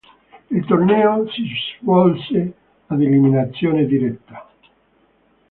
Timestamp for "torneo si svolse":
0.65-2.53